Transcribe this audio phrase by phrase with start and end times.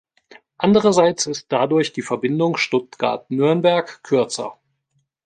[0.57, 4.57] Andererseits ist dadurch die Verbindung Stuttgart–Nürnberg kürzer.